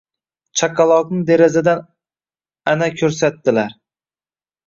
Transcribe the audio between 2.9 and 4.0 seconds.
ko‘rsatdilar.